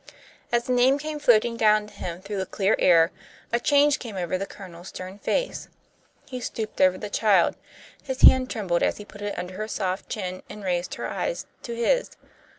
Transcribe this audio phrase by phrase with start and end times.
[0.51, 3.11] As the name came floating down to him through the clear air,
[3.53, 5.67] a change came over the Colonel's stern face.
[6.25, 7.55] He stooped over the child.
[8.01, 11.45] His hand trembled as he put it under her soft chin and raised her eyes
[11.61, 12.09] to his.